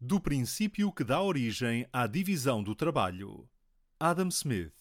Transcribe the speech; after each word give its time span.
Do 0.00 0.20
princípio 0.20 0.92
que 0.92 1.02
dá 1.02 1.20
origem 1.20 1.84
à 1.92 2.06
divisão 2.06 2.62
do 2.62 2.72
trabalho. 2.72 3.50
Adam 3.98 4.28
Smith. 4.28 4.72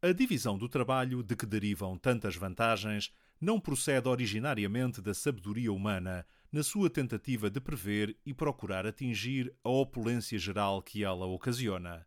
A 0.00 0.10
divisão 0.10 0.56
do 0.56 0.70
trabalho, 0.70 1.22
de 1.22 1.36
que 1.36 1.44
derivam 1.44 1.98
tantas 1.98 2.34
vantagens, 2.34 3.12
não 3.38 3.60
procede 3.60 4.08
originariamente 4.08 5.02
da 5.02 5.12
sabedoria 5.12 5.70
humana, 5.70 6.26
na 6.50 6.62
sua 6.62 6.88
tentativa 6.88 7.50
de 7.50 7.60
prever 7.60 8.16
e 8.24 8.32
procurar 8.32 8.86
atingir 8.86 9.54
a 9.62 9.68
opulência 9.68 10.38
geral 10.38 10.80
que 10.80 11.04
ela 11.04 11.26
ocasiona. 11.26 12.06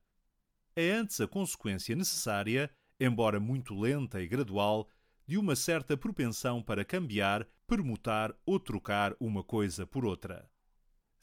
É 0.76 0.94
antes 0.94 1.22
a 1.22 1.28
consequência 1.28 1.96
necessária, 1.96 2.72
embora 3.00 3.40
muito 3.40 3.80
lenta 3.80 4.20
e 4.20 4.28
gradual, 4.28 4.90
de 5.28 5.38
uma 5.38 5.56
certa 5.56 5.96
propensão 5.96 6.60
para 6.60 6.84
cambiar, 6.84 7.48
permutar 7.68 8.36
ou 8.44 8.60
trocar 8.60 9.16
uma 9.20 9.44
coisa 9.44 9.86
por 9.86 10.06
outra. 10.06 10.52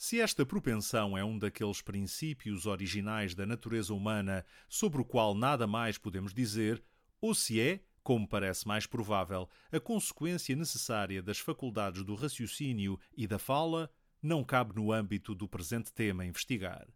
Se 0.03 0.19
esta 0.19 0.46
propensão 0.46 1.17
é 1.17 1.23
um 1.23 1.39
daqueles 1.39 1.82
princípios 1.82 2.64
originais 2.64 3.35
da 3.35 3.45
natureza 3.45 3.93
humana 3.93 4.46
sobre 4.67 5.03
o 5.03 5.04
qual 5.04 5.35
nada 5.35 5.67
mais 5.67 5.99
podemos 5.99 6.32
dizer, 6.32 6.82
ou 7.21 7.35
se 7.35 7.61
é, 7.61 7.85
como 8.03 8.26
parece 8.26 8.67
mais 8.67 8.86
provável, 8.86 9.46
a 9.71 9.79
consequência 9.79 10.57
necessária 10.57 11.23
das 11.23 11.39
faculdades 11.39 12.03
do 12.03 12.14
raciocínio 12.14 12.99
e 13.14 13.26
da 13.26 13.39
fala, 13.39 13.93
não 14.23 14.43
cabe 14.43 14.75
no 14.75 14.90
âmbito 14.90 15.35
do 15.35 15.46
presente 15.46 15.93
tema 15.93 16.25
investigar. 16.25 16.89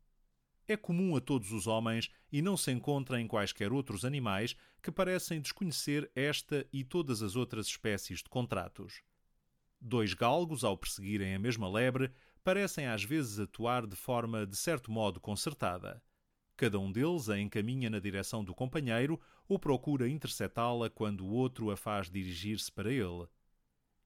É 0.66 0.74
comum 0.74 1.14
a 1.14 1.20
todos 1.20 1.52
os 1.52 1.66
homens 1.66 2.10
e 2.32 2.40
não 2.40 2.56
se 2.56 2.72
encontra 2.72 3.20
em 3.20 3.28
quaisquer 3.28 3.70
outros 3.70 4.06
animais 4.06 4.56
que 4.82 4.90
parecem 4.90 5.42
desconhecer 5.42 6.10
esta 6.16 6.66
e 6.72 6.82
todas 6.82 7.20
as 7.20 7.36
outras 7.36 7.66
espécies 7.66 8.22
de 8.22 8.30
contratos. 8.30 9.02
Dois 9.80 10.14
galgos, 10.14 10.64
ao 10.64 10.76
perseguirem 10.76 11.34
a 11.34 11.38
mesma 11.38 11.68
lebre, 11.68 12.10
parecem 12.42 12.86
às 12.86 13.02
vezes 13.02 13.38
atuar 13.38 13.86
de 13.86 13.96
forma 13.96 14.46
de 14.46 14.56
certo 14.56 14.90
modo 14.90 15.20
concertada. 15.20 16.02
Cada 16.56 16.78
um 16.78 16.92
deles 16.92 17.28
a 17.28 17.38
encaminha 17.38 17.90
na 17.90 17.98
direção 17.98 18.44
do 18.44 18.54
companheiro 18.54 19.20
ou 19.48 19.58
procura 19.58 20.08
interceptá-la 20.08 20.88
quando 20.88 21.24
o 21.24 21.30
outro 21.30 21.70
a 21.70 21.76
faz 21.76 22.08
dirigir-se 22.08 22.70
para 22.70 22.92
ele. 22.92 23.26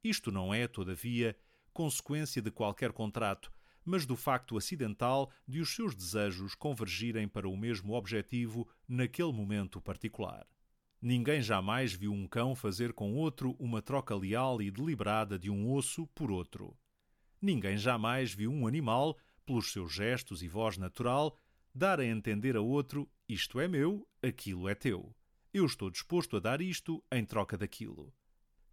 Isto 0.02 0.32
não 0.32 0.54
é, 0.54 0.66
todavia, 0.66 1.36
consequência 1.72 2.40
de 2.40 2.50
qualquer 2.50 2.92
contrato, 2.92 3.52
mas 3.84 4.06
do 4.06 4.16
facto 4.16 4.56
acidental 4.56 5.30
de 5.46 5.60
os 5.60 5.74
seus 5.74 5.94
desejos 5.94 6.54
convergirem 6.54 7.28
para 7.28 7.48
o 7.48 7.56
mesmo 7.56 7.94
objetivo 7.94 8.68
naquele 8.86 9.32
momento 9.32 9.80
particular. 9.80 10.46
Ninguém 11.00 11.40
jamais 11.40 11.92
viu 11.92 12.12
um 12.12 12.26
cão 12.26 12.56
fazer 12.56 12.92
com 12.92 13.14
outro 13.14 13.54
uma 13.60 13.80
troca 13.80 14.16
leal 14.16 14.60
e 14.60 14.68
deliberada 14.68 15.38
de 15.38 15.48
um 15.48 15.72
osso 15.72 16.08
por 16.08 16.28
outro. 16.28 16.76
Ninguém 17.40 17.78
jamais 17.78 18.34
viu 18.34 18.50
um 18.50 18.66
animal, 18.66 19.16
pelos 19.46 19.70
seus 19.70 19.92
gestos 19.92 20.42
e 20.42 20.48
voz 20.48 20.76
natural, 20.76 21.38
dar 21.72 22.00
a 22.00 22.04
entender 22.04 22.56
a 22.56 22.60
outro: 22.60 23.08
isto 23.28 23.60
é 23.60 23.68
meu, 23.68 24.08
aquilo 24.20 24.68
é 24.68 24.74
teu. 24.74 25.14
Eu 25.54 25.66
estou 25.66 25.88
disposto 25.88 26.36
a 26.36 26.40
dar 26.40 26.60
isto 26.60 27.02
em 27.12 27.24
troca 27.24 27.56
daquilo. 27.56 28.12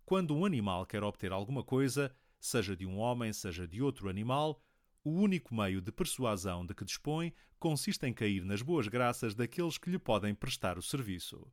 Quando 0.03 0.36
um 0.36 0.46
animal 0.46 0.84
quer 0.86 1.03
obter 1.03 1.31
alguma 1.31 1.64
coisa, 1.64 2.12
seja 2.40 2.76
de 2.76 2.88
um 2.88 2.98
homem, 2.98 3.31
seja 3.34 3.68
de 3.68 3.84
outro 3.84 4.09
animal, 4.09 4.59
o 5.03 5.12
único 5.12 5.53
meio 5.53 5.80
de 5.80 5.92
persuasão 5.92 6.66
de 6.66 6.73
que 6.73 6.84
dispõe 6.84 7.31
consiste 7.59 8.08
em 8.08 8.14
cair 8.14 8.44
nas 8.44 8.64
boas 8.64 8.88
graças 8.88 9.36
daqueles 9.36 9.78
que 9.78 9.92
lhe 9.92 10.00
podem 10.00 10.34
prestar 10.34 10.80
o 10.80 10.81
serviço. 10.81 11.48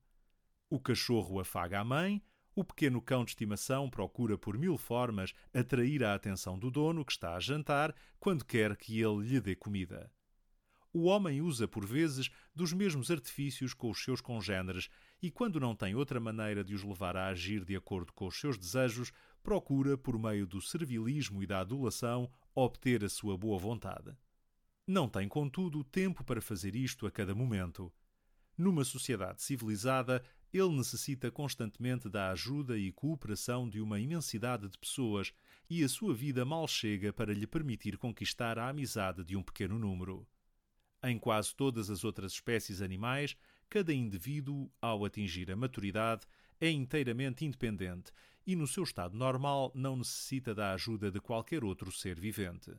O 0.72 0.80
cachorro 0.80 1.38
afaga 1.38 1.80
a 1.80 1.84
mãe, 1.84 2.22
o 2.54 2.64
pequeno 2.64 3.02
cão 3.02 3.26
de 3.26 3.32
estimação 3.32 3.90
procura 3.90 4.38
por 4.38 4.56
mil 4.56 4.78
formas 4.78 5.34
atrair 5.52 6.02
a 6.02 6.14
atenção 6.14 6.58
do 6.58 6.70
dono 6.70 7.04
que 7.04 7.12
está 7.12 7.36
a 7.36 7.40
jantar 7.40 7.94
quando 8.18 8.42
quer 8.42 8.74
que 8.74 8.98
ele 8.98 9.22
lhe 9.22 9.38
dê 9.38 9.54
comida. 9.54 10.10
O 10.90 11.02
homem 11.02 11.42
usa 11.42 11.68
por 11.68 11.84
vezes 11.84 12.30
dos 12.54 12.72
mesmos 12.72 13.10
artifícios 13.10 13.74
com 13.74 13.90
os 13.90 14.02
seus 14.02 14.22
congêneres 14.22 14.88
e, 15.20 15.30
quando 15.30 15.60
não 15.60 15.76
tem 15.76 15.94
outra 15.94 16.18
maneira 16.18 16.64
de 16.64 16.74
os 16.74 16.82
levar 16.82 17.18
a 17.18 17.26
agir 17.26 17.66
de 17.66 17.76
acordo 17.76 18.10
com 18.14 18.26
os 18.26 18.40
seus 18.40 18.56
desejos, 18.56 19.12
procura, 19.42 19.98
por 19.98 20.18
meio 20.18 20.46
do 20.46 20.62
servilismo 20.62 21.42
e 21.42 21.46
da 21.46 21.60
adulação, 21.60 22.32
obter 22.54 23.04
a 23.04 23.10
sua 23.10 23.36
boa 23.36 23.58
vontade. 23.58 24.16
Não 24.86 25.06
tem, 25.06 25.28
contudo, 25.28 25.84
tempo 25.84 26.24
para 26.24 26.40
fazer 26.40 26.74
isto 26.74 27.06
a 27.06 27.10
cada 27.10 27.34
momento. 27.34 27.92
Numa 28.56 28.84
sociedade 28.84 29.42
civilizada, 29.42 30.22
ele 30.52 30.76
necessita 30.76 31.30
constantemente 31.30 32.08
da 32.08 32.30
ajuda 32.30 32.76
e 32.76 32.92
cooperação 32.92 33.68
de 33.68 33.80
uma 33.80 33.98
imensidade 33.98 34.68
de 34.68 34.78
pessoas 34.78 35.32
e 35.68 35.82
a 35.82 35.88
sua 35.88 36.14
vida 36.14 36.44
mal 36.44 36.68
chega 36.68 37.12
para 37.12 37.32
lhe 37.32 37.46
permitir 37.46 37.96
conquistar 37.96 38.58
a 38.58 38.68
amizade 38.68 39.24
de 39.24 39.36
um 39.36 39.42
pequeno 39.42 39.78
número. 39.78 40.26
Em 41.02 41.18
quase 41.18 41.54
todas 41.54 41.88
as 41.88 42.04
outras 42.04 42.32
espécies 42.32 42.82
animais, 42.82 43.36
cada 43.68 43.92
indivíduo, 43.92 44.70
ao 44.80 45.04
atingir 45.04 45.50
a 45.50 45.56
maturidade, 45.56 46.26
é 46.60 46.70
inteiramente 46.70 47.44
independente 47.44 48.12
e, 48.46 48.54
no 48.54 48.66
seu 48.66 48.82
estado 48.82 49.16
normal, 49.16 49.72
não 49.74 49.96
necessita 49.96 50.54
da 50.54 50.72
ajuda 50.74 51.10
de 51.10 51.20
qualquer 51.20 51.64
outro 51.64 51.90
ser 51.90 52.20
vivente. 52.20 52.70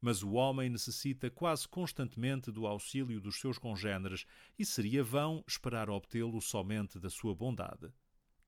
Mas 0.00 0.22
o 0.22 0.32
homem 0.32 0.68
necessita 0.68 1.30
quase 1.30 1.66
constantemente 1.66 2.52
do 2.52 2.66
auxílio 2.66 3.20
dos 3.20 3.40
seus 3.40 3.58
congêneres 3.58 4.26
e 4.58 4.64
seria 4.64 5.02
vão 5.02 5.42
esperar 5.46 5.88
obtê-lo 5.88 6.40
somente 6.40 6.98
da 6.98 7.08
sua 7.08 7.34
bondade. 7.34 7.92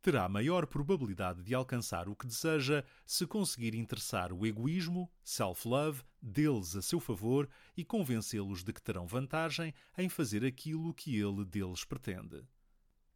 Terá 0.07 0.29
maior 0.29 0.67
probabilidade 0.67 1.43
de 1.43 1.53
alcançar 1.53 2.09
o 2.09 2.15
que 2.15 2.29
deseja 2.29 2.85
se 3.05 3.27
conseguir 3.27 3.75
interessar 3.75 4.33
o 4.33 4.47
egoísmo, 4.47 5.11
self-love, 5.25 6.05
deles 6.23 6.77
a 6.77 6.83
seu 6.83 7.01
favor 7.01 7.49
e 7.77 7.85
convencê-los 7.85 8.63
de 8.63 8.73
que 8.73 8.81
terão 8.81 9.05
vantagem 9.05 9.75
em 9.99 10.09
fazer 10.09 10.45
aquilo 10.45 10.95
que 10.95 11.19
ele 11.19 11.45
deles 11.45 11.85
pretende. 11.85 12.45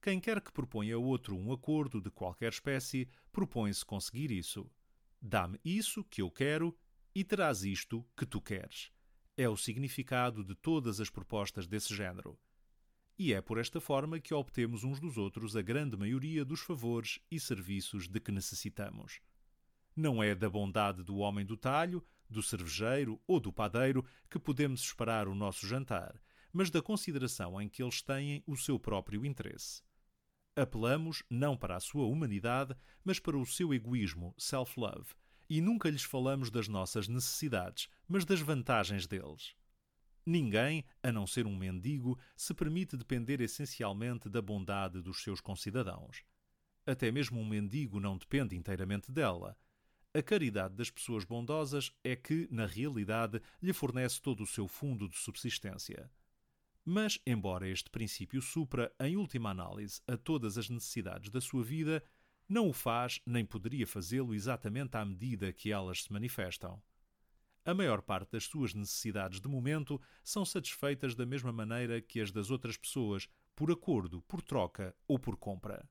Quem 0.02 0.18
quer 0.18 0.40
que 0.40 0.50
proponha 0.50 0.96
a 0.96 0.98
outro 0.98 1.36
um 1.36 1.52
acordo 1.52 2.00
de 2.00 2.10
qualquer 2.10 2.50
espécie, 2.50 3.08
propõe-se 3.30 3.84
conseguir 3.84 4.32
isso. 4.32 4.68
Dá-me 5.22 5.60
isso 5.64 6.02
que 6.02 6.22
eu 6.22 6.30
quero 6.30 6.76
e 7.20 7.24
terás 7.24 7.64
isto 7.64 8.02
que 8.16 8.24
tu 8.24 8.40
queres. 8.40 8.90
É 9.36 9.46
o 9.46 9.54
significado 9.54 10.42
de 10.42 10.54
todas 10.54 11.02
as 11.02 11.10
propostas 11.10 11.66
desse 11.66 11.94
género. 11.94 12.40
E 13.18 13.34
é 13.34 13.42
por 13.42 13.58
esta 13.58 13.78
forma 13.78 14.18
que 14.18 14.32
obtemos 14.32 14.84
uns 14.84 14.98
dos 14.98 15.18
outros 15.18 15.54
a 15.54 15.60
grande 15.60 15.98
maioria 15.98 16.46
dos 16.46 16.60
favores 16.60 17.20
e 17.30 17.38
serviços 17.38 18.08
de 18.08 18.18
que 18.20 18.32
necessitamos. 18.32 19.20
Não 19.94 20.22
é 20.22 20.34
da 20.34 20.48
bondade 20.48 21.02
do 21.02 21.18
homem 21.18 21.44
do 21.44 21.58
talho, 21.58 22.02
do 22.26 22.42
cervejeiro 22.42 23.20
ou 23.26 23.38
do 23.38 23.52
padeiro 23.52 24.02
que 24.30 24.38
podemos 24.38 24.80
esperar 24.80 25.28
o 25.28 25.34
nosso 25.34 25.66
jantar, 25.66 26.18
mas 26.50 26.70
da 26.70 26.80
consideração 26.80 27.60
em 27.60 27.68
que 27.68 27.82
eles 27.82 28.00
têm 28.00 28.42
o 28.46 28.56
seu 28.56 28.78
próprio 28.78 29.26
interesse. 29.26 29.82
Apelamos 30.56 31.22
não 31.28 31.54
para 31.54 31.76
a 31.76 31.80
sua 31.80 32.06
humanidade, 32.06 32.74
mas 33.04 33.18
para 33.18 33.36
o 33.36 33.44
seu 33.44 33.74
egoísmo, 33.74 34.34
self-love, 34.38 35.12
e 35.50 35.60
nunca 35.60 35.90
lhes 35.90 36.04
falamos 36.04 36.48
das 36.48 36.68
nossas 36.68 37.08
necessidades, 37.08 37.88
mas 38.06 38.24
das 38.24 38.40
vantagens 38.40 39.08
deles. 39.08 39.56
Ninguém, 40.24 40.84
a 41.02 41.10
não 41.10 41.26
ser 41.26 41.44
um 41.44 41.56
mendigo, 41.56 42.16
se 42.36 42.54
permite 42.54 42.96
depender 42.96 43.40
essencialmente 43.40 44.28
da 44.28 44.40
bondade 44.40 45.02
dos 45.02 45.20
seus 45.20 45.40
concidadãos. 45.40 46.22
Até 46.86 47.10
mesmo 47.10 47.40
um 47.40 47.44
mendigo 47.44 47.98
não 47.98 48.16
depende 48.16 48.54
inteiramente 48.54 49.10
dela. 49.10 49.56
A 50.14 50.22
caridade 50.22 50.76
das 50.76 50.88
pessoas 50.88 51.24
bondosas 51.24 51.92
é 52.04 52.14
que, 52.14 52.46
na 52.50 52.66
realidade, 52.66 53.42
lhe 53.60 53.72
fornece 53.72 54.22
todo 54.22 54.44
o 54.44 54.46
seu 54.46 54.68
fundo 54.68 55.08
de 55.08 55.16
subsistência. 55.16 56.08
Mas, 56.84 57.18
embora 57.26 57.68
este 57.68 57.90
princípio 57.90 58.40
supra, 58.40 58.92
em 59.00 59.16
última 59.16 59.50
análise, 59.50 60.00
a 60.06 60.16
todas 60.16 60.56
as 60.56 60.70
necessidades 60.70 61.28
da 61.30 61.40
sua 61.40 61.64
vida, 61.64 62.02
não 62.50 62.68
o 62.68 62.72
faz 62.72 63.20
nem 63.24 63.44
poderia 63.44 63.86
fazê-lo 63.86 64.34
exatamente 64.34 64.96
à 64.96 65.04
medida 65.04 65.52
que 65.52 65.70
elas 65.70 66.02
se 66.02 66.12
manifestam. 66.12 66.82
A 67.64 67.72
maior 67.72 68.02
parte 68.02 68.32
das 68.32 68.44
suas 68.44 68.74
necessidades 68.74 69.40
de 69.40 69.46
momento 69.46 70.00
são 70.24 70.44
satisfeitas 70.44 71.14
da 71.14 71.24
mesma 71.24 71.52
maneira 71.52 72.00
que 72.02 72.20
as 72.20 72.32
das 72.32 72.50
outras 72.50 72.76
pessoas, 72.76 73.28
por 73.54 73.70
acordo, 73.70 74.20
por 74.22 74.42
troca 74.42 74.92
ou 75.06 75.16
por 75.16 75.36
compra. 75.36 75.88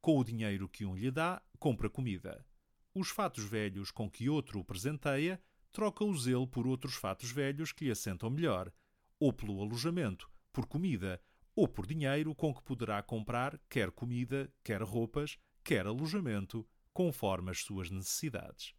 Com 0.00 0.18
o 0.18 0.24
dinheiro 0.24 0.66
que 0.66 0.86
um 0.86 0.96
lhe 0.96 1.10
dá, 1.10 1.42
compra 1.58 1.90
comida. 1.90 2.42
Os 2.94 3.10
fatos 3.10 3.44
velhos 3.44 3.90
com 3.90 4.10
que 4.10 4.30
outro 4.30 4.60
o 4.60 4.64
presenteia, 4.64 5.38
troca-os 5.72 6.26
ele 6.26 6.46
por 6.46 6.66
outros 6.66 6.94
fatos 6.94 7.30
velhos 7.30 7.70
que 7.70 7.84
lhe 7.84 7.90
assentam 7.90 8.30
melhor, 8.30 8.72
ou 9.20 9.30
pelo 9.30 9.60
alojamento, 9.60 10.30
por 10.50 10.64
comida, 10.64 11.20
ou 11.54 11.68
por 11.68 11.86
dinheiro 11.86 12.34
com 12.34 12.54
que 12.54 12.62
poderá 12.62 13.02
comprar 13.02 13.60
quer 13.68 13.90
comida, 13.90 14.50
quer 14.64 14.80
roupas, 14.80 15.38
quer 15.64 15.86
alojamento, 15.86 16.66
conforme 16.92 17.50
as 17.50 17.60
suas 17.60 17.90
necessidades. 17.90 18.74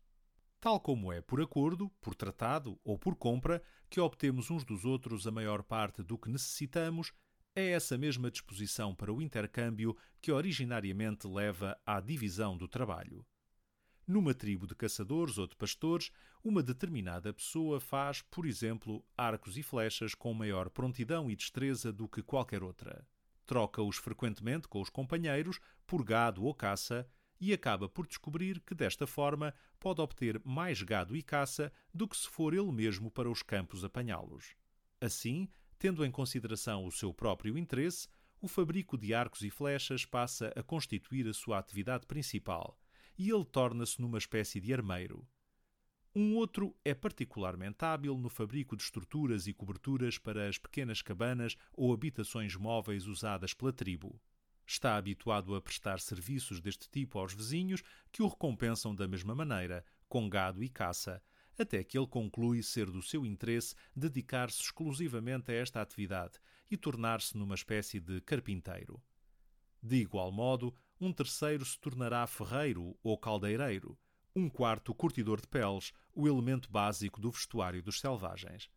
Tal 0.59 0.79
como 0.79 1.11
é 1.11 1.21
por 1.21 1.41
acordo, 1.41 1.89
por 1.99 2.15
tratado 2.15 2.79
ou 2.83 2.97
por 2.97 3.15
compra 3.15 3.61
que 3.89 3.99
obtemos 3.99 4.49
uns 4.49 4.63
dos 4.63 4.85
outros 4.85 5.27
a 5.27 5.31
maior 5.31 5.61
parte 5.61 6.01
do 6.01 6.17
que 6.17 6.29
necessitamos, 6.29 7.11
é 7.55 7.71
essa 7.71 7.97
mesma 7.97 8.31
disposição 8.31 8.95
para 8.95 9.13
o 9.13 9.21
intercâmbio 9.21 9.95
que 10.21 10.31
originariamente 10.31 11.27
leva 11.27 11.77
à 11.85 11.99
divisão 11.99 12.57
do 12.57 12.67
trabalho. 12.67 13.25
Numa 14.07 14.33
tribo 14.33 14.67
de 14.67 14.75
caçadores 14.75 15.37
ou 15.37 15.47
de 15.47 15.55
pastores, 15.55 16.11
uma 16.43 16.61
determinada 16.61 17.33
pessoa 17.33 17.79
faz, 17.79 18.21
por 18.21 18.45
exemplo, 18.45 19.05
arcos 19.17 19.57
e 19.57 19.63
flechas 19.63 20.13
com 20.13 20.33
maior 20.33 20.69
prontidão 20.69 21.31
e 21.31 21.35
destreza 21.35 21.91
do 21.91 22.07
que 22.07 22.21
qualquer 22.21 22.63
outra. 22.63 23.05
Troca-os 23.45 23.97
frequentemente 23.97 24.67
com 24.67 24.81
os 24.81 24.89
companheiros 24.89 25.59
por 25.85 26.03
gado 26.03 26.43
ou 26.43 26.53
caça 26.53 27.07
e 27.39 27.51
acaba 27.51 27.89
por 27.89 28.07
descobrir 28.07 28.61
que 28.61 28.73
desta 28.73 29.05
forma 29.05 29.53
pode 29.79 29.99
obter 29.99 30.41
mais 30.45 30.81
gado 30.81 31.15
e 31.15 31.21
caça 31.21 31.71
do 31.93 32.07
que 32.07 32.15
se 32.15 32.29
for 32.29 32.53
ele 32.53 32.71
mesmo 32.71 33.11
para 33.11 33.29
os 33.29 33.43
campos 33.43 33.83
apanhá-los. 33.83 34.55
Assim, 35.01 35.49
tendo 35.77 36.05
em 36.05 36.11
consideração 36.11 36.85
o 36.85 36.91
seu 36.91 37.13
próprio 37.13 37.57
interesse, 37.57 38.07
o 38.39 38.47
fabrico 38.47 38.97
de 38.97 39.13
arcos 39.13 39.41
e 39.41 39.49
flechas 39.49 40.05
passa 40.05 40.53
a 40.55 40.63
constituir 40.63 41.27
a 41.27 41.33
sua 41.33 41.59
atividade 41.59 42.05
principal 42.05 42.79
e 43.17 43.29
ele 43.29 43.45
torna-se 43.45 44.01
numa 44.01 44.17
espécie 44.17 44.59
de 44.59 44.73
armeiro. 44.73 45.27
Um 46.15 46.35
outro 46.35 46.75
é 46.85 46.93
particularmente 46.93 47.83
hábil 47.83 48.15
no 48.19 48.29
fabrico 48.29 48.77
de 48.77 48.83
estruturas 48.83 49.47
e 49.47 49.53
coberturas 49.53 50.19
para 50.19 50.47
as 50.47 50.59
pequenas 50.59 51.01
cabanas 51.01 51.57
ou 51.73 51.91
habitações 51.91 52.55
móveis 52.55 53.07
usadas 53.07 53.51
pela 53.55 53.73
tribo. 53.73 54.21
Está 54.63 54.95
habituado 54.95 55.55
a 55.55 55.61
prestar 55.61 55.99
serviços 55.99 56.61
deste 56.61 56.87
tipo 56.87 57.17
aos 57.17 57.33
vizinhos, 57.33 57.81
que 58.11 58.21
o 58.21 58.27
recompensam 58.27 58.93
da 58.93 59.07
mesma 59.07 59.33
maneira, 59.33 59.83
com 60.07 60.29
gado 60.29 60.63
e 60.63 60.69
caça, 60.69 61.19
até 61.57 61.83
que 61.83 61.97
ele 61.97 62.05
conclui 62.05 62.61
ser 62.61 62.91
do 62.91 63.01
seu 63.01 63.25
interesse 63.25 63.73
dedicar-se 63.95 64.61
exclusivamente 64.61 65.51
a 65.51 65.55
esta 65.55 65.81
atividade 65.81 66.39
e 66.69 66.77
tornar-se 66.77 67.35
numa 67.35 67.55
espécie 67.55 67.99
de 67.99 68.21
carpinteiro. 68.21 69.01
De 69.81 69.95
igual 69.95 70.31
modo, 70.31 70.75
um 71.01 71.11
terceiro 71.11 71.65
se 71.65 71.79
tornará 71.79 72.25
ferreiro 72.27 72.95
ou 73.03 73.17
caldeireiro, 73.17 73.97
um 74.35 74.49
quarto 74.49 74.93
curtidor 74.93 75.39
de 75.39 75.47
peles, 75.47 75.93
o 76.13 76.27
elemento 76.27 76.69
básico 76.71 77.21
do 77.21 77.29
vestuário 77.29 77.83
dos 77.83 77.99
selvagens. 77.99 78.69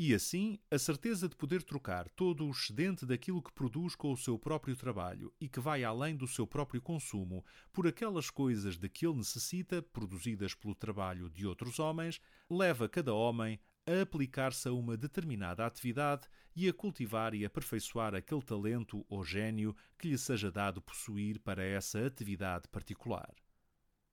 E 0.00 0.14
assim, 0.14 0.60
a 0.70 0.78
certeza 0.78 1.28
de 1.28 1.34
poder 1.34 1.60
trocar 1.60 2.08
todo 2.10 2.46
o 2.46 2.50
excedente 2.50 3.04
daquilo 3.04 3.42
que 3.42 3.52
produz 3.52 3.96
com 3.96 4.12
o 4.12 4.16
seu 4.16 4.38
próprio 4.38 4.76
trabalho 4.76 5.32
e 5.40 5.48
que 5.48 5.58
vai 5.58 5.82
além 5.82 6.16
do 6.16 6.26
seu 6.28 6.46
próprio 6.46 6.80
consumo 6.80 7.44
por 7.72 7.84
aquelas 7.84 8.30
coisas 8.30 8.78
de 8.78 8.88
que 8.88 9.04
ele 9.04 9.16
necessita, 9.16 9.82
produzidas 9.82 10.54
pelo 10.54 10.74
trabalho 10.74 11.28
de 11.28 11.44
outros 11.46 11.80
homens, 11.80 12.20
leva 12.48 12.88
cada 12.88 13.12
homem 13.12 13.58
a 13.84 14.02
aplicar-se 14.02 14.68
a 14.68 14.72
uma 14.72 14.96
determinada 14.96 15.66
atividade 15.66 16.28
e 16.54 16.68
a 16.68 16.72
cultivar 16.72 17.34
e 17.34 17.44
aperfeiçoar 17.44 18.14
aquele 18.14 18.42
talento 18.42 19.04
ou 19.08 19.24
gênio 19.24 19.74
que 19.98 20.08
lhe 20.08 20.18
seja 20.18 20.50
dado 20.50 20.80
possuir 20.80 21.40
para 21.40 21.64
essa 21.64 22.06
atividade 22.06 22.68
particular. 22.68 23.34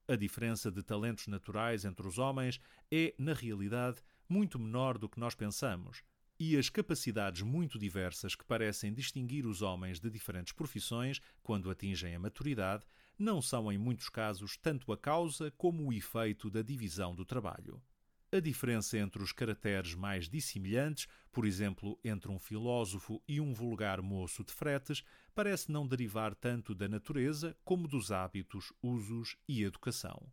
A 0.08 0.16
diferença 0.16 0.72
de 0.72 0.84
talentos 0.84 1.26
naturais 1.26 1.84
entre 1.84 2.08
os 2.08 2.20
homens 2.20 2.60
é, 2.92 3.16
na 3.18 3.34
realidade, 3.34 4.04
muito 4.30 4.60
menor 4.60 5.00
do 5.00 5.10
que 5.10 5.20
nós 5.20 5.34
pensamos, 5.34 6.04
e 6.40 6.56
as 6.58 6.70
capacidades 6.70 7.42
muito 7.42 7.80
diversas 7.80 8.36
que 8.36 8.46
parecem 8.46 8.94
distinguir 8.94 9.48
os 9.48 9.64
homens 9.64 10.00
de 10.00 10.10
diferentes 10.12 10.54
profissões 10.54 11.20
quando 11.42 11.72
atingem 11.72 12.14
a 12.14 12.20
maturidade 12.20 12.86
não 13.18 13.42
são, 13.42 13.72
em 13.72 13.78
muitos 13.78 14.10
casos, 14.10 14.58
tanto 14.58 14.92
a 14.92 14.98
causa 14.98 15.50
como 15.52 15.88
o 15.88 15.94
efeito 15.94 16.52
da 16.52 16.62
divisão 16.62 17.16
do 17.16 17.26
trabalho. 17.26 17.82
A 18.36 18.40
diferença 18.42 18.98
entre 18.98 19.24
os 19.24 19.32
caracteres 19.32 19.96
mais 19.96 20.28
dissemelhantes, 20.28 21.08
por 21.32 21.46
exemplo, 21.46 21.98
entre 22.04 22.30
um 22.30 22.38
filósofo 22.38 23.24
e 23.26 23.40
um 23.40 23.54
vulgar 23.54 24.02
moço 24.02 24.44
de 24.44 24.52
fretes, 24.52 25.06
parece 25.34 25.72
não 25.72 25.88
derivar 25.88 26.36
tanto 26.36 26.76
da 26.76 26.86
natureza 26.90 27.56
como 27.64 27.88
dos 27.88 28.12
hábitos, 28.12 28.74
usos 28.84 29.38
e 29.48 29.64
educação. 29.64 30.30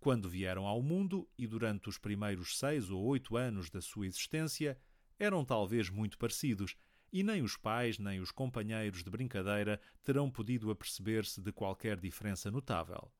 Quando 0.00 0.28
vieram 0.28 0.66
ao 0.66 0.82
mundo 0.82 1.28
e 1.38 1.46
durante 1.46 1.88
os 1.88 1.96
primeiros 1.96 2.58
seis 2.58 2.90
ou 2.90 3.04
oito 3.04 3.36
anos 3.36 3.70
da 3.70 3.80
sua 3.80 4.08
existência, 4.08 4.76
eram 5.16 5.44
talvez 5.44 5.88
muito 5.88 6.18
parecidos, 6.18 6.74
e 7.12 7.22
nem 7.22 7.40
os 7.40 7.56
pais 7.56 8.00
nem 8.00 8.18
os 8.18 8.32
companheiros 8.32 9.04
de 9.04 9.10
brincadeira 9.10 9.80
terão 10.02 10.28
podido 10.28 10.72
aperceber-se 10.72 11.40
de 11.40 11.52
qualquer 11.52 12.00
diferença 12.00 12.50
notável. 12.50 13.12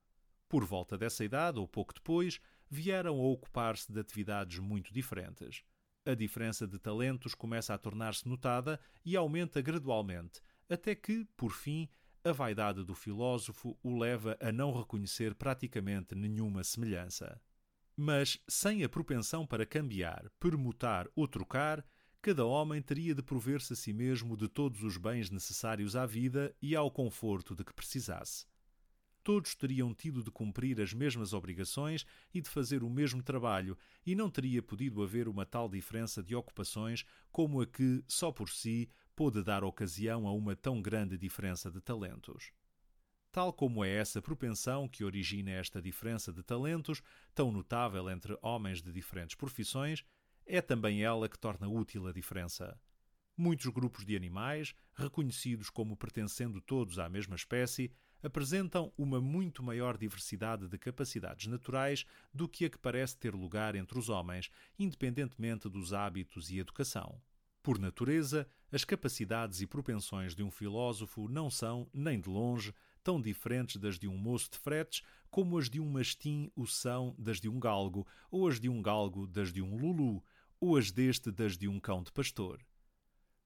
Por 0.48 0.64
volta 0.64 0.98
dessa 0.98 1.24
idade, 1.24 1.58
ou 1.60 1.68
pouco 1.68 1.94
depois, 1.94 2.40
vieram 2.70 3.18
a 3.18 3.28
ocupar-se 3.28 3.92
de 3.92 4.00
atividades 4.00 4.58
muito 4.58 4.92
diferentes. 4.92 5.62
A 6.04 6.14
diferença 6.14 6.66
de 6.66 6.78
talentos 6.78 7.34
começa 7.34 7.74
a 7.74 7.78
tornar-se 7.78 8.28
notada 8.28 8.80
e 9.04 9.16
aumenta 9.16 9.60
gradualmente, 9.60 10.40
até 10.68 10.94
que, 10.94 11.26
por 11.36 11.52
fim, 11.52 11.88
a 12.24 12.32
vaidade 12.32 12.84
do 12.84 12.94
filósofo 12.94 13.78
o 13.82 13.96
leva 13.96 14.36
a 14.40 14.50
não 14.50 14.72
reconhecer 14.72 15.34
praticamente 15.34 16.14
nenhuma 16.14 16.64
semelhança. 16.64 17.40
Mas, 17.96 18.38
sem 18.48 18.84
a 18.84 18.88
propensão 18.88 19.46
para 19.46 19.66
cambiar, 19.66 20.30
permutar 20.38 21.08
ou 21.16 21.26
trocar, 21.26 21.84
cada 22.20 22.44
homem 22.44 22.80
teria 22.82 23.14
de 23.14 23.22
prover-se 23.22 23.72
a 23.72 23.76
si 23.76 23.92
mesmo 23.92 24.36
de 24.36 24.48
todos 24.48 24.82
os 24.82 24.96
bens 24.96 25.30
necessários 25.30 25.96
à 25.96 26.06
vida 26.06 26.54
e 26.60 26.76
ao 26.76 26.90
conforto 26.90 27.54
de 27.54 27.64
que 27.64 27.74
precisasse. 27.74 28.46
Todos 29.28 29.54
teriam 29.54 29.92
tido 29.92 30.24
de 30.24 30.30
cumprir 30.30 30.80
as 30.80 30.94
mesmas 30.94 31.34
obrigações 31.34 32.06
e 32.32 32.40
de 32.40 32.48
fazer 32.48 32.82
o 32.82 32.88
mesmo 32.88 33.22
trabalho, 33.22 33.76
e 34.06 34.14
não 34.14 34.30
teria 34.30 34.62
podido 34.62 35.02
haver 35.02 35.28
uma 35.28 35.44
tal 35.44 35.68
diferença 35.68 36.22
de 36.22 36.34
ocupações 36.34 37.04
como 37.30 37.60
a 37.60 37.66
que, 37.66 38.02
só 38.08 38.32
por 38.32 38.48
si, 38.48 38.88
pôde 39.14 39.42
dar 39.42 39.64
ocasião 39.64 40.26
a 40.26 40.32
uma 40.32 40.56
tão 40.56 40.80
grande 40.80 41.18
diferença 41.18 41.70
de 41.70 41.78
talentos. 41.78 42.50
Tal 43.30 43.52
como 43.52 43.84
é 43.84 43.90
essa 43.90 44.22
propensão 44.22 44.88
que 44.88 45.04
origina 45.04 45.50
esta 45.50 45.82
diferença 45.82 46.32
de 46.32 46.42
talentos, 46.42 47.02
tão 47.34 47.52
notável 47.52 48.08
entre 48.08 48.34
homens 48.40 48.80
de 48.80 48.90
diferentes 48.90 49.36
profissões, 49.36 50.02
é 50.46 50.62
também 50.62 51.02
ela 51.02 51.28
que 51.28 51.38
torna 51.38 51.68
útil 51.68 52.06
a 52.06 52.12
diferença. 52.14 52.80
Muitos 53.36 53.66
grupos 53.66 54.06
de 54.06 54.16
animais, 54.16 54.74
reconhecidos 54.94 55.68
como 55.68 55.98
pertencendo 55.98 56.62
todos 56.62 56.98
à 56.98 57.10
mesma 57.10 57.36
espécie, 57.36 57.92
apresentam 58.22 58.92
uma 58.96 59.20
muito 59.20 59.62
maior 59.62 59.96
diversidade 59.96 60.68
de 60.68 60.78
capacidades 60.78 61.46
naturais 61.46 62.04
do 62.32 62.48
que 62.48 62.64
a 62.64 62.70
que 62.70 62.78
parece 62.78 63.16
ter 63.16 63.34
lugar 63.34 63.74
entre 63.74 63.98
os 63.98 64.08
homens, 64.08 64.50
independentemente 64.78 65.68
dos 65.68 65.92
hábitos 65.92 66.50
e 66.50 66.58
educação. 66.58 67.20
Por 67.62 67.78
natureza, 67.78 68.48
as 68.72 68.84
capacidades 68.84 69.60
e 69.60 69.66
propensões 69.66 70.34
de 70.34 70.42
um 70.42 70.50
filósofo 70.50 71.28
não 71.28 71.50
são, 71.50 71.88
nem 71.92 72.20
de 72.20 72.28
longe, 72.28 72.72
tão 73.02 73.20
diferentes 73.20 73.76
das 73.76 73.98
de 73.98 74.08
um 74.08 74.16
moço 74.16 74.50
de 74.50 74.58
fretes 74.58 75.02
como 75.30 75.58
as 75.58 75.68
de 75.68 75.80
um 75.80 75.88
mastim 75.90 76.50
o 76.56 76.66
são 76.66 77.14
das 77.18 77.40
de 77.40 77.48
um 77.48 77.60
galgo, 77.60 78.06
ou 78.30 78.48
as 78.48 78.58
de 78.58 78.68
um 78.68 78.80
galgo 78.80 79.26
das 79.26 79.52
de 79.52 79.62
um 79.62 79.76
lulu, 79.76 80.24
ou 80.60 80.76
as 80.76 80.90
deste 80.90 81.30
das 81.30 81.56
de 81.56 81.68
um 81.68 81.78
cão 81.78 82.02
de 82.02 82.12
pastor. 82.12 82.60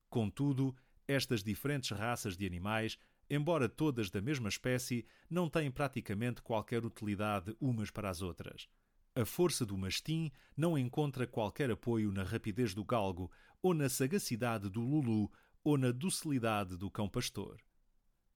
Contudo, 0.09 0.75
estas 1.07 1.43
diferentes 1.43 1.91
raças 1.91 2.37
de 2.37 2.47
animais, 2.47 2.99
embora 3.29 3.69
todas 3.69 4.11
da 4.11 4.21
mesma 4.21 4.49
espécie, 4.49 5.07
não 5.29 5.49
têm 5.49 5.71
praticamente 5.71 6.43
qualquer 6.43 6.85
utilidade 6.85 7.57
umas 7.61 7.91
para 7.91 8.11
as 8.11 8.23
outras. 8.23 8.69
A 9.14 9.25
força 9.25 9.67
do 9.67 9.76
mastim 9.76 10.31
não 10.57 10.79
encontra 10.79 11.26
qualquer 11.26 11.71
apoio 11.71 12.11
na 12.11 12.23
rapidez 12.23 12.73
do 12.75 12.85
galgo, 12.85 13.31
ou 13.62 13.75
na 13.75 13.88
sagacidade 13.88 14.71
do 14.71 14.81
lulu, 14.81 15.31
ou 15.62 15.76
na 15.76 15.93
docilidade 15.93 16.76
do 16.76 16.91
cão 16.91 17.09
pastor. 17.09 17.61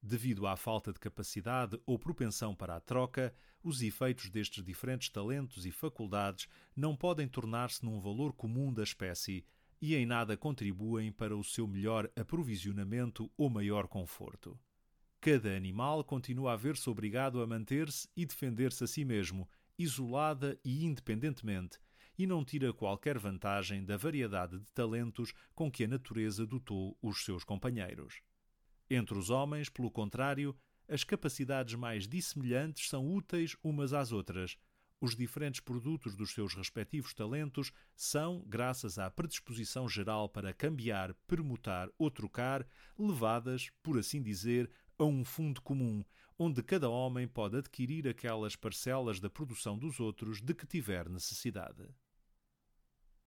Devido 0.03 0.47
à 0.47 0.57
falta 0.57 0.93
de 0.93 1.01
capacidade 1.01 1.81
ou 1.85 1.99
propensão 1.99 2.55
para 2.55 2.77
a 2.77 2.81
troca, 2.81 3.35
os 3.63 3.83
efeitos 3.83 4.31
destes 4.31 4.63
diferentes 4.63 5.09
talentos 5.09 5.67
e 5.67 5.73
faculdades 5.73 6.47
não 6.77 6.95
podem 6.95 7.27
tornar-se 7.27 7.85
num 7.85 7.99
valor 7.99 8.33
comum 8.33 8.73
da 8.73 8.85
espécie 8.85 9.45
e 9.81 9.95
em 9.97 10.07
nada 10.07 10.37
contribuem 10.37 11.11
para 11.11 11.37
o 11.37 11.43
seu 11.43 11.67
melhor 11.67 12.11
aprovisionamento 12.15 13.31
ou 13.37 13.51
maior 13.51 13.89
conforto. 13.89 14.59
Cada 15.21 15.57
animal 15.57 16.05
continua 16.05 16.53
a 16.53 16.57
ver-se 16.57 16.89
obrigado 16.89 17.43
a 17.43 17.47
manter-se 17.47 18.09
e 18.17 18.25
defender-se 18.25 18.85
a 18.85 18.87
si 18.87 19.05
mesmo, 19.05 19.49
isolada 19.79 20.59
e 20.65 20.85
independentemente, 20.85 21.79
e 22.19 22.27
não 22.27 22.45
tira 22.45 22.73
qualquer 22.73 23.19
vantagem 23.19 23.85
da 23.85 23.97
variedade 23.97 24.59
de 24.59 24.73
talentos 24.73 25.33
com 25.55 25.71
que 25.71 25.85
a 25.85 25.89
natureza 25.89 26.47
dotou 26.47 26.97
os 27.03 27.25
seus 27.25 27.45
companheiros. 27.45 28.23
Entre 28.89 29.19
os 29.19 29.31
homens, 29.31 29.69
pelo 29.69 29.91
contrário, 29.91 30.57
as 30.89 31.03
capacidades 31.03 31.75
mais 31.75 32.07
dissemelhantes 32.07 32.89
são 32.89 33.13
úteis 33.13 33.57
umas 33.63 33.93
às 33.93 34.13
outras. 34.13 34.57
Os 35.01 35.15
diferentes 35.15 35.61
produtos 35.61 36.17
dos 36.17 36.31
seus 36.31 36.55
respectivos 36.55 37.13
talentos 37.13 37.71
são, 37.95 38.43
graças 38.47 38.99
à 38.99 39.11
predisposição 39.11 39.89
geral 39.89 40.29
para 40.29 40.55
cambiar, 40.55 41.13
permutar 41.27 41.91
ou 41.99 42.11
trocar, 42.11 42.67
levadas, 42.99 43.71
por 43.83 43.99
assim 43.99 44.23
dizer, 44.23 44.71
a 44.99 45.05
um 45.05 45.25
fundo 45.25 45.61
comum, 45.61 46.05
onde 46.39 46.63
cada 46.63 46.89
homem 46.89 47.27
pode 47.29 47.57
adquirir 47.57 48.09
aquelas 48.09 48.57
parcelas 48.57 49.21
da 49.21 49.31
produção 49.31 49.79
dos 49.79 50.01
outros 50.01 50.41
de 50.41 50.55
que 50.55 50.67
tiver 50.67 51.09
necessidade. 51.09 51.87